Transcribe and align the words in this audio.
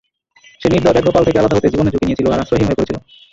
সে 0.61 0.67
নির্দয় 0.69 0.95
ব্যঘ্রপাল 0.95 1.23
থেকে 1.25 1.39
আলাদা 1.39 1.55
হতে 1.57 1.71
জীবনের 1.71 1.91
ঝুঁকি 1.93 2.05
নিয়েছিল, 2.07 2.27
আর 2.29 2.41
আশ্রয়হীন 2.43 2.67
হয়ে 2.67 2.77
পড়েছিল। 2.77 2.97